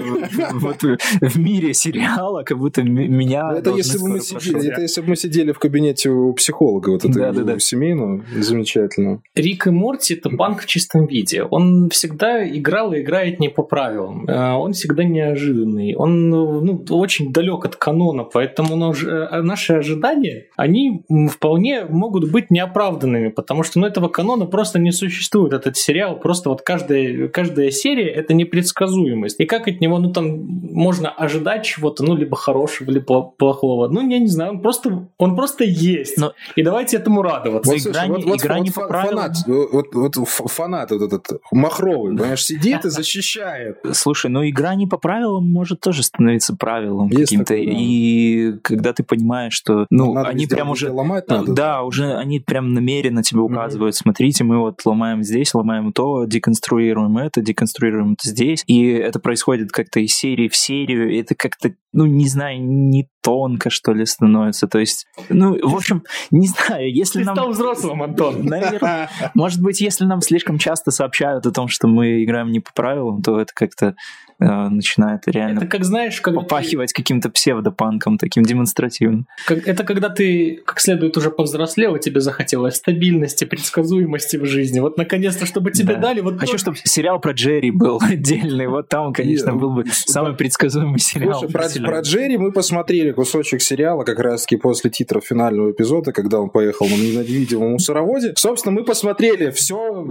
[0.53, 0.81] вот
[1.21, 3.53] в мире сериала, как будто меня...
[3.57, 7.05] Это если бы мы сидели, это если бы мы сидели в кабинете у психолога, вот
[7.05, 7.59] это да, да, да.
[7.59, 9.21] семейного, замечательно.
[9.35, 11.43] Рик и Морти это банк в чистом виде.
[11.43, 14.25] Он всегда играл и играет не по правилам.
[14.27, 15.95] Э, он всегда неожиданный.
[15.95, 23.29] Он ну, очень далек от канона, поэтому э, наши ожидания, они вполне могут быть неоправданными,
[23.29, 25.53] потому что ну, этого канона просто не существует.
[25.53, 29.39] Этот сериал просто вот каждая, каждая серия это непредсказуемость.
[29.39, 30.45] И как от него, ну там
[30.75, 33.87] можно ожидать чего-то, ну либо хорошего, либо плохого.
[33.87, 36.17] Ну я не знаю, он просто, он просто есть.
[36.17, 36.33] Но...
[36.55, 37.71] И давайте этому радоваться.
[37.71, 39.17] Вот, игра, слушай, не, вот, игра вот, не по правилам.
[39.17, 43.77] Фанат, вот, вот фанат вот этот махровый, понимаешь, сидит и защищает.
[43.93, 47.55] Слушай, но игра не по правилам может тоже становиться правилом каким-то.
[47.55, 51.53] И когда ты понимаешь, что ну они прям уже ломать надо.
[51.53, 57.17] Да, уже они прям намеренно тебе указывают, смотрите, мы вот ломаем здесь, ломаем то, деконструируем
[57.17, 62.05] это, деконструируем это здесь, и это происходит как-то из серии в серию, это как-то, ну
[62.05, 67.21] не знаю, не тонко что ли становится, то есть, ну в общем, не знаю, если
[67.21, 67.35] Ты нам...
[67.35, 68.45] стал взрослым, Антон.
[68.45, 69.09] Наверное.
[69.33, 73.23] Может быть, если нам слишком часто сообщают о том, что мы играем не по правилам,
[73.23, 73.95] то это как-то
[74.37, 77.01] Э, начинает реально это как знаешь, когда попахивать ты...
[77.01, 79.27] каким-то псевдопанком, таким демонстративным.
[79.47, 84.81] Как, это когда ты как следует уже повзрослел, и тебе захотелось стабильности, предсказуемости в жизни.
[84.81, 86.01] Вот наконец-то, чтобы тебе да.
[86.01, 86.19] дали...
[86.19, 88.67] Вот Хочу, чтобы сериал про Джерри был отдельный.
[88.67, 91.39] Вот там, конечно, был бы самый предсказуемый сериал.
[91.39, 96.39] Слушай, про, про Джерри мы посмотрели кусочек сериала как раз-таки после титров финального эпизода, когда
[96.39, 98.33] он поехал на невидимом мусороводе.
[98.37, 100.05] Собственно, мы посмотрели все,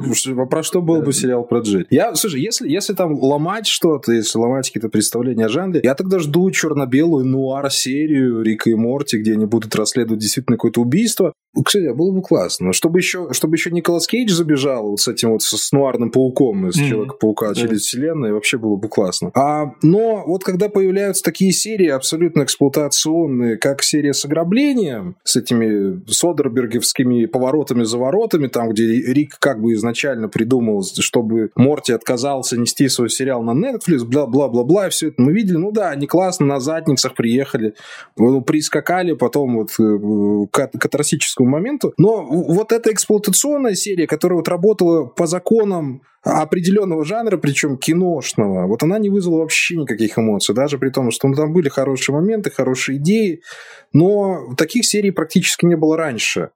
[0.50, 1.86] про что был бы сериал про Джерри.
[1.90, 6.18] Я, слушай, если, если там ломать что-то, если ломать какие-то представления о жанре, я тогда
[6.18, 11.32] жду черно-белую нуар-серию Рика и Морти, где они будут расследовать действительно какое-то убийство.
[11.64, 12.72] Кстати, было бы классно.
[12.72, 16.78] Чтобы еще, чтобы еще Николас Кейдж забежал вот с этим вот с, нуарным пауком из
[16.78, 16.88] mm-hmm.
[16.88, 17.54] Человека-паука yeah.
[17.54, 19.30] через вселенную, вообще было бы классно.
[19.34, 22.42] А, но вот когда появляются такие серии абсолютно
[22.94, 30.28] эксплуатационные, как серия с ограблением, с этими содербергевскими поворотами-заворотами, там, где Рик как бы изначально
[30.28, 35.56] придумал, чтобы Морти отказался нести свой сериал на Netflix, бла-бла-бла-бла, и все это мы видели.
[35.56, 37.74] Ну да, они классно на задницах приехали,
[38.16, 41.92] ну, прискакали, потом вот э, к катарсическому моменту.
[41.98, 48.82] Но вот эта эксплуатационная серия, которая вот работала по законам определенного жанра, причем киношного, вот
[48.82, 52.50] она не вызвала вообще никаких эмоций, даже при том, что ну, там были хорошие моменты,
[52.50, 53.42] хорошие идеи,
[53.92, 56.50] но таких серий практически не было раньше.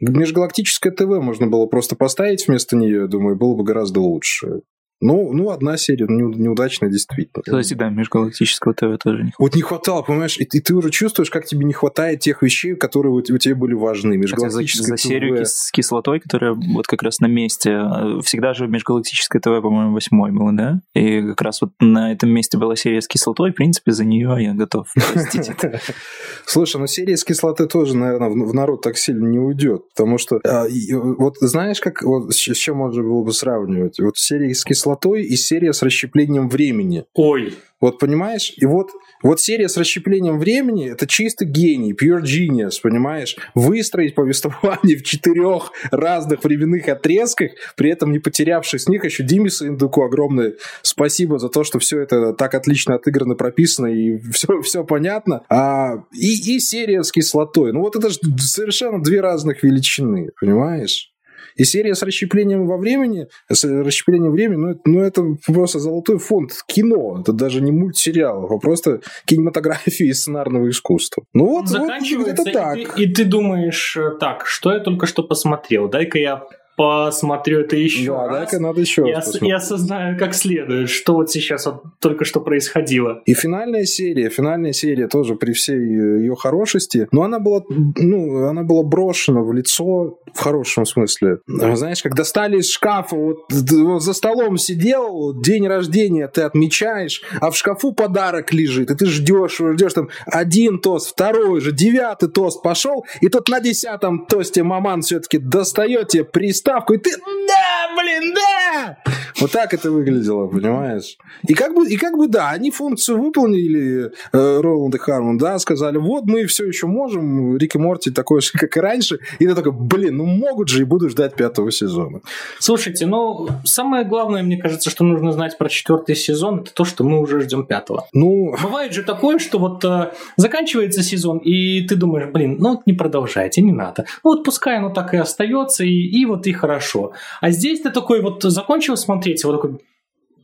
[0.00, 4.62] Межгалактическое ТВ можно было просто поставить вместо нее, думаю, было бы гораздо лучше.
[5.02, 7.42] Ну, ну, одна серия, ну, неудачная действительно.
[7.42, 9.34] Кстати, да, межгалактического ТВ тоже не хватало.
[9.38, 12.76] Вот не хватало, понимаешь, и, и ты уже чувствуешь, как тебе не хватает тех вещей,
[12.76, 14.16] которые вот у тебя были важны.
[14.16, 15.48] Межгалактическое за, за серию ТВ...
[15.48, 20.30] с кислотой, которая вот как раз на месте, э, всегда же межгалактическое ТВ, по-моему, восьмой
[20.30, 20.80] было, да?
[20.94, 24.36] И как раз вот на этом месте была серия с кислотой, в принципе, за нее
[24.38, 25.80] я готов простить это.
[26.46, 30.40] Слушай, ну серия с кислотой тоже, наверное, в народ так сильно не уйдет, потому что
[30.46, 33.98] а, вот знаешь, как вот с чем можно было бы сравнивать?
[33.98, 37.04] Вот серия с кислотой кислотой и серия с расщеплением времени.
[37.14, 37.54] Ой.
[37.80, 38.52] Вот понимаешь?
[38.58, 38.90] И вот,
[39.24, 43.36] вот серия с расщеплением времени– это чисто гений, pure genius, понимаешь?
[43.54, 49.66] Выстроить повествование в четырех разных временных отрезках, при этом не потерявших с них еще Димису
[49.66, 54.84] Индуку огромное спасибо за то, что все это так отлично отыграно, прописано и все, все
[54.84, 55.42] понятно.
[55.48, 57.72] А, и, и серия с кислотой.
[57.72, 61.11] Ну вот это же совершенно две разных величины, понимаешь?
[61.56, 66.52] И серия с расщеплением во времени, с расщеплением времени, ну, ну это просто золотой фонд
[66.66, 67.20] кино.
[67.20, 71.24] Это даже не мультсериал, а просто кинематография и сценарного искусства.
[71.32, 72.78] Ну вот, Заканчивается, вот это так.
[72.78, 75.88] И ты, и ты думаешь, э, так, что я только что посмотрел?
[75.88, 76.44] Дай-ка я
[76.76, 78.52] посмотрю это еще да, раз.
[78.52, 82.40] Да, надо еще я, раз я осознаю как следует, что вот сейчас вот только что
[82.40, 83.22] происходило.
[83.26, 88.62] И финальная серия, финальная серия тоже при всей ее хорошести, но она была, ну, она
[88.62, 91.38] была брошена в лицо в хорошем смысле.
[91.46, 97.50] Знаешь, как достали из шкафа, вот, вот за столом сидел, день рождения ты отмечаешь, а
[97.50, 102.62] в шкафу подарок лежит, и ты ждешь, ждешь там один тост, второй уже, девятый тост
[102.62, 106.24] пошел, и тут на десятом тосте маман все-таки достает тебе
[106.62, 108.96] приставку, и ты, да, блин, да!
[109.42, 111.16] Вот так это выглядело, понимаешь?
[111.48, 115.58] И как бы, и как бы да, они функцию выполнили, э, Роланд и Хармон, да,
[115.58, 119.18] сказали, вот мы все еще можем, Рик и Морти такой же, как и раньше.
[119.40, 122.20] И ты такой, блин, ну могут же, и буду ждать пятого сезона.
[122.60, 127.02] Слушайте, ну, самое главное, мне кажется, что нужно знать про четвертый сезон, это то, что
[127.02, 128.06] мы уже ждем пятого.
[128.12, 128.54] Ну...
[128.62, 132.92] Бывает же такое, что вот э, заканчивается сезон, и ты думаешь, блин, ну вот не
[132.92, 134.04] продолжайте, не надо.
[134.22, 137.12] Ну вот пускай оно так и остается, и, и вот и хорошо.
[137.40, 139.78] А здесь ты такой вот закончил смотреть, вот такой,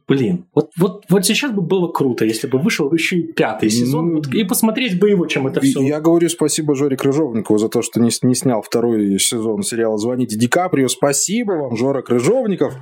[0.09, 4.09] Блин, вот, вот, вот сейчас бы было круто, если бы вышел еще и пятый сезон,
[4.09, 5.83] ну, вот, и посмотреть бы его, чем это все.
[5.83, 10.39] Я говорю спасибо Жоре Крыжовникову за то, что не, не снял второй сезон сериала «Звоните
[10.39, 10.89] Ди Каприо».
[10.89, 12.73] Спасибо вам, Жора Крыжовников.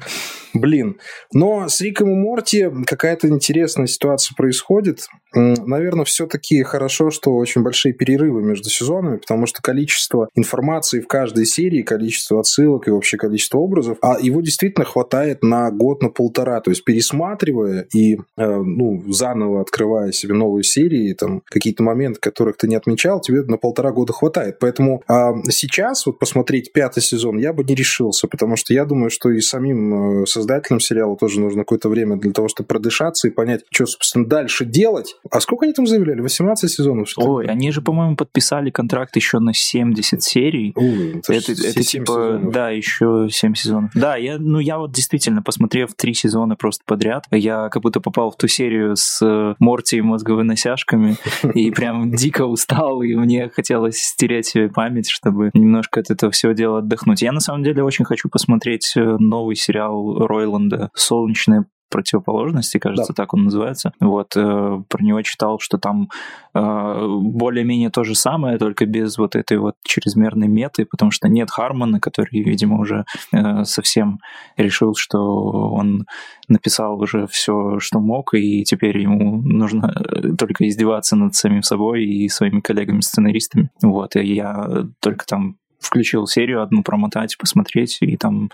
[0.55, 0.99] Блин.
[1.33, 5.09] Но с Риком и Морти какая-то интересная ситуация происходит.
[5.37, 11.45] Наверное, все-таки хорошо, что очень большие перерывы между сезонами, потому что количество информации в каждой
[11.45, 16.61] серии, количество отсылок и вообще количество образов, а его действительно хватает на год, на полтора.
[16.61, 22.57] То есть пересматривая и э, ну, заново открывая себе новые серии, там какие-то моменты, которых
[22.57, 24.59] ты не отмечал, тебе на полтора года хватает.
[24.59, 29.11] Поэтому а сейчас вот посмотреть пятый сезон я бы не решился, потому что я думаю,
[29.11, 33.31] что и самим э, создателям сериала тоже нужно какое-то время для того, чтобы продышаться и
[33.31, 35.17] понять, что, собственно, дальше делать.
[35.31, 36.21] А сколько они там заявляли?
[36.21, 37.09] 18 сезонов?
[37.09, 40.73] Что Ой, они же, по-моему, подписали контракт еще на 70 серий.
[40.75, 42.53] Ой, это, это, это типа, сезонов.
[42.53, 43.91] да, еще 7 сезонов.
[43.95, 48.31] Да, я, ну я вот действительно, посмотрев три сезона просто подряд, я как будто попал
[48.31, 51.17] в ту серию с э, Морти и мозговыносяшками,
[51.55, 56.53] и прям дико устал, и мне хотелось стереть себе память, чтобы немножко от этого всего
[56.53, 57.23] дела отдохнуть.
[57.23, 63.23] Я на самом деле очень хочу посмотреть э, новый сериал Ройланда «Солнечное противоположности, кажется, да.
[63.23, 63.93] так он называется.
[64.01, 66.09] Вот, э, про него читал, что там
[66.55, 71.51] э, более-менее то же самое, только без вот этой вот чрезмерной меты, потому что нет
[71.51, 74.21] Хармона, который, видимо, уже э, совсем
[74.57, 76.07] решил, что он
[76.49, 82.05] написал уже все, что мог, и теперь ему нужно э, только издеваться над самим собой
[82.05, 83.71] и своими коллегами-сценаристами.
[83.83, 88.51] Вот, и я только там включил серию одну промотать, посмотреть, и там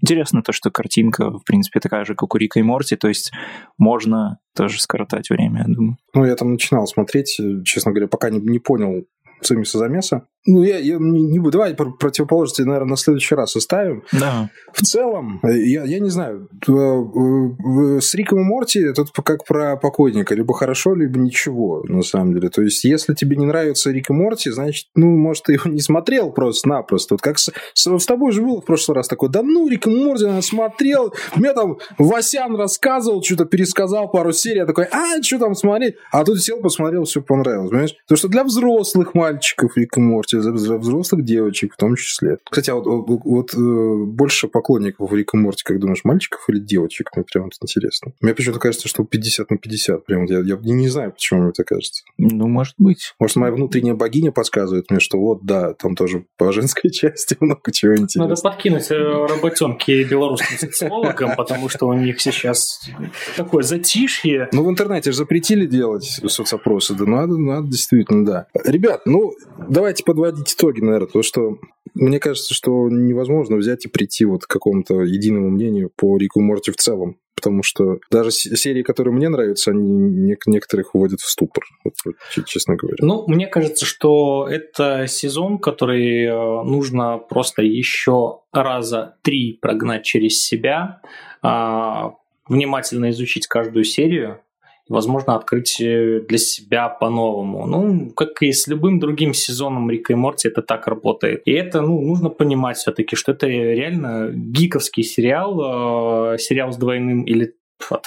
[0.00, 3.32] интересно то, что картинка, в принципе, такая же, как у Рика и Морти, то есть
[3.78, 5.96] можно тоже скоротать время, я думаю.
[6.14, 9.06] Ну, я там начинал смотреть, честно говоря, пока не, не понял
[9.42, 10.26] цимиса замеса.
[10.46, 11.52] Ну, я, я не, буду.
[11.52, 14.02] Давай противоположности, наверное, на следующий раз оставим.
[14.12, 14.50] Да.
[14.72, 20.34] В целом, я, я не знаю, с Риком и Морти тут как про покойника.
[20.34, 22.50] Либо хорошо, либо ничего, на самом деле.
[22.50, 25.80] То есть, если тебе не нравится Рик и Морти, значит, ну, может, ты его не
[25.80, 27.14] смотрел просто-напросто.
[27.14, 29.86] Вот как с, с, с тобой же было в прошлый раз такой, да ну, Рик
[29.86, 31.14] и Морти я смотрел.
[31.36, 34.58] Мне там Васян рассказывал, что-то пересказал пару серий.
[34.58, 35.94] Я такой, а, что там смотреть?
[36.12, 37.70] А тут сел, посмотрел, все понравилось.
[37.70, 37.94] Понимаешь?
[38.04, 42.38] Потому что для взрослых мальчиков Рик и Морти кстати, для взрослых девочек в том числе.
[42.44, 47.10] Кстати, а вот, вот, вот э, больше поклонников Рика Морти, как думаешь, мальчиков или девочек?
[47.14, 48.12] Мне прям вот интересно.
[48.20, 50.04] Мне почему-то кажется, что 50 на 50.
[50.04, 52.02] Прям я, я не знаю, почему мне это кажется.
[52.18, 53.14] Ну, может быть.
[53.18, 57.72] Может, моя внутренняя богиня подсказывает мне, что вот, да, там тоже по женской части много
[57.72, 58.28] чего интересного.
[58.28, 62.88] Надо подкинуть э, работенки белорусским социологам, потому что у них сейчас
[63.36, 64.48] такое затишье.
[64.52, 68.46] Ну, в интернете же запретили делать соцопросы, да надо, надо действительно, да.
[68.64, 69.32] Ребят, ну,
[69.68, 71.58] давайте подводить подводить итоги, наверное, то, что
[71.94, 76.70] мне кажется, что невозможно взять и прийти вот к какому-то единому мнению по Рику Морти
[76.70, 77.18] в целом.
[77.36, 81.94] Потому что даже серии, которые мне нравятся, они некоторых вводят в ступор, вот,
[82.46, 82.96] честно говоря.
[83.00, 90.40] Ну, мне кажется, что это сезон, который э, нужно просто еще раза три прогнать через
[90.40, 91.02] себя,
[91.42, 92.14] а,
[92.48, 94.40] внимательно изучить каждую серию,
[94.88, 97.66] возможно, открыть э, для себя по-новому.
[97.66, 101.42] Ну, как и с любым другим сезоном Рика и Морти, это так работает.
[101.46, 107.22] И это, ну, нужно понимать все-таки, что это реально гиковский сериал, э, сериал с двойным
[107.22, 107.54] или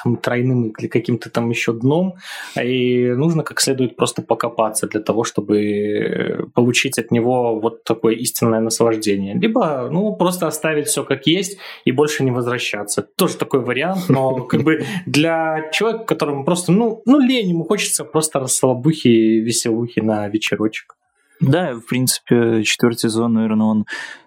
[0.04, 2.16] там, тройным или каким-то там еще дном,
[2.62, 8.60] и нужно как следует просто покопаться для того, чтобы получить от него вот такое истинное
[8.60, 9.36] наслаждение.
[9.36, 13.02] Либо, ну, просто оставить все как есть и больше не возвращаться.
[13.02, 18.04] Тоже такой вариант, но как бы для человека, которому просто, ну, ну лень, ему хочется
[18.04, 20.98] просто расслабухи веселухи на вечерочек.
[21.40, 23.86] Да, в принципе, четвертый сезон, наверное, он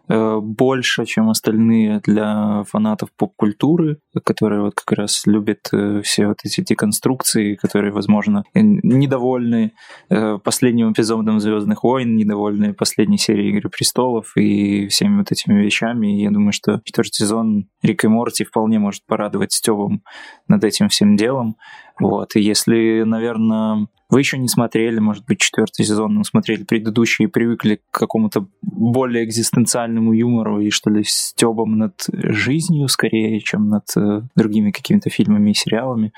[0.09, 6.39] э, больше, чем остальные для фанатов поп-культуры, которые вот как раз любят э, все вот
[6.45, 9.73] эти деконструкции, которые, возможно, недовольны
[10.09, 16.17] э, последним эпизодом Звездных войн, недовольны последней серией Игры престолов и всеми вот этими вещами.
[16.17, 20.03] И я думаю, что четвертый сезон Рик и Морти вполне может порадовать Стевом
[20.47, 21.57] над этим всем делом.
[21.99, 22.37] Вот.
[22.37, 27.29] И если, наверное, вы еще не смотрели, может быть, четвертый сезон, но смотрели предыдущий и
[27.29, 33.85] привыкли к какому-то более экзистенциальному юмору и, что ли, стебам над жизнью скорее, чем над
[33.97, 36.13] э, другими какими-то фильмами и сериалами,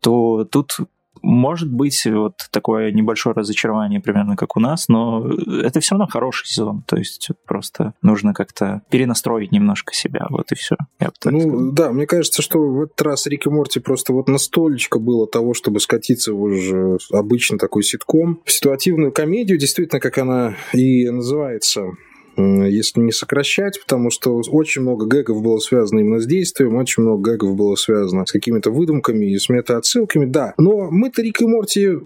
[0.00, 0.76] то тут
[1.22, 5.28] может быть вот такое небольшое разочарование примерно как у нас, но
[5.62, 10.54] это все равно хороший сезон, то есть просто нужно как-то перенастроить немножко себя, вот и
[10.54, 10.76] все.
[11.30, 11.72] ну сказал.
[11.72, 15.54] да, мне кажется, что в этот раз Рик и Морти просто вот настолько было того,
[15.54, 21.92] чтобы скатиться в уже обычный такой ситком, в ситуативную комедию, действительно, как она и называется,
[22.36, 27.32] если не сокращать, потому что очень много гэгов было связано именно с действием, очень много
[27.32, 30.54] гэгов было связано с какими-то выдумками и с метаотсылками, да.
[30.58, 31.98] Но мы-то Рик и Морти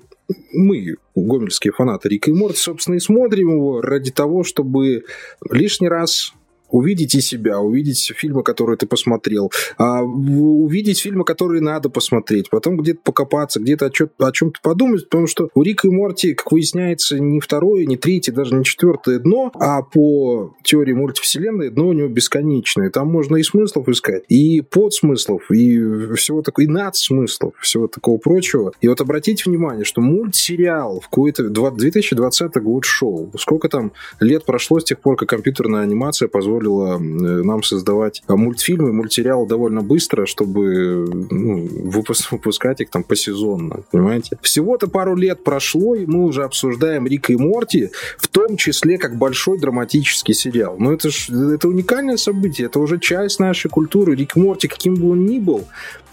[0.52, 5.04] мы, гомельские фанаты Рика и Морти, собственно, и смотрим его ради того, чтобы
[5.50, 6.32] лишний раз
[6.74, 12.76] увидеть и себя, увидеть фильмы, которые ты посмотрел, а, увидеть фильмы, которые надо посмотреть, потом
[12.76, 17.20] где-то покопаться, где-то о, о чем-то подумать, потому что у Рика и Морти, как выясняется,
[17.20, 22.08] не второе, не третье, даже не четвертое дно, а по теории мультивселенной дно у него
[22.08, 22.90] бесконечное.
[22.90, 25.78] Там можно и смыслов искать, и подсмыслов, и
[26.16, 28.72] всего такого, и надсмыслов, всего такого прочего.
[28.80, 33.30] И вот обратите внимание, что мультсериал в какой-то 2020 год шел.
[33.38, 38.22] Сколько там лет прошло с тех пор, как компьютерная анимация позволила позволило э, нам создавать
[38.28, 41.68] мультфильмы, мультсериалы довольно быстро, чтобы ну,
[42.30, 44.38] выпускать их там посезонно, понимаете?
[44.42, 49.16] Всего-то пару лет прошло, и мы уже обсуждаем Рика и Морти, в том числе как
[49.16, 50.76] большой драматический сериал.
[50.78, 54.14] Но это ж это уникальное событие, это уже часть нашей культуры.
[54.14, 55.64] Рик Морти, каким бы он ни был,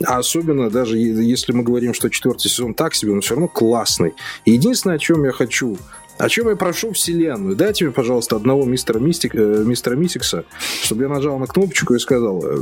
[0.06, 4.14] а особенно даже если мы говорим, что четвертый сезон так себе, он все равно классный.
[4.46, 5.78] И единственное, о чем я хочу
[6.18, 7.56] о чем я прошу вселенную?
[7.56, 10.46] Дайте мне, пожалуйста, одного мистера, Мистик, э, мистера Мистикса,
[10.84, 12.58] чтобы я нажал на кнопочку и сказал, э,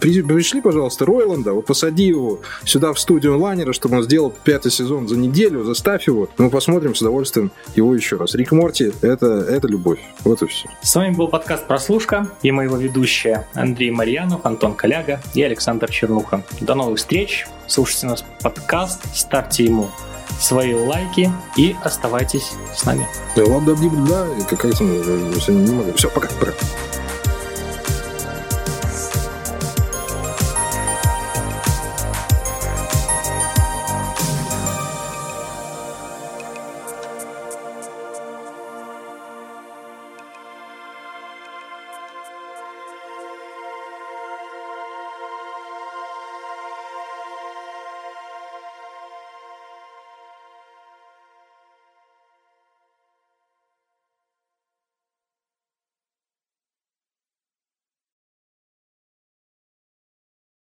[0.00, 5.08] пришли, пожалуйста, Ройланда, вот посади его сюда в студию лайнера, чтобы он сделал пятый сезон
[5.08, 8.34] за неделю, заставь его, мы посмотрим с удовольствием его еще раз.
[8.34, 10.00] Рик Морти— это, это любовь.
[10.24, 10.68] Вот и все.
[10.82, 15.90] С вами был подкаст «Прослушка» и мои его ведущие Андрей Марьянов, Антон Коляга и Александр
[15.90, 16.42] Чернуха.
[16.60, 17.46] До новых встреч!
[17.66, 19.90] Слушайте нас подкаст, ставьте ему
[20.38, 23.06] свои лайки и оставайтесь с нами.
[23.36, 23.74] Да, ладно,
[24.08, 25.92] да, какая-то, не могу.
[25.94, 26.52] Все, пока, пока.